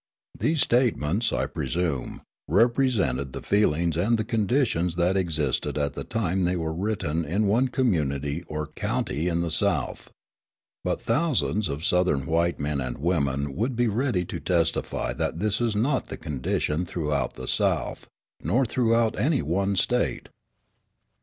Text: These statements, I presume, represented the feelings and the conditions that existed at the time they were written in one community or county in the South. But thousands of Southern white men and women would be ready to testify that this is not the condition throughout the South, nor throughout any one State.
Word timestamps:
These 0.35 0.61
statements, 0.61 1.31
I 1.31 1.45
presume, 1.45 2.23
represented 2.47 3.33
the 3.33 3.43
feelings 3.43 3.95
and 3.95 4.17
the 4.17 4.23
conditions 4.23 4.95
that 4.95 5.15
existed 5.15 5.77
at 5.77 5.93
the 5.93 6.03
time 6.03 6.43
they 6.43 6.55
were 6.55 6.73
written 6.73 7.23
in 7.23 7.45
one 7.45 7.67
community 7.67 8.41
or 8.47 8.65
county 8.65 9.27
in 9.27 9.41
the 9.41 9.51
South. 9.51 10.09
But 10.83 10.99
thousands 10.99 11.69
of 11.69 11.85
Southern 11.85 12.25
white 12.25 12.59
men 12.59 12.81
and 12.81 12.97
women 12.97 13.55
would 13.55 13.75
be 13.75 13.87
ready 13.87 14.25
to 14.25 14.39
testify 14.39 15.13
that 15.13 15.37
this 15.37 15.61
is 15.61 15.75
not 15.75 16.07
the 16.07 16.17
condition 16.17 16.83
throughout 16.83 17.35
the 17.35 17.47
South, 17.47 18.07
nor 18.41 18.65
throughout 18.65 19.19
any 19.19 19.43
one 19.43 19.75
State. 19.75 20.29